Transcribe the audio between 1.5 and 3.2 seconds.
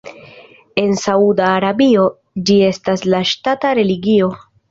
Arabio ĝi estas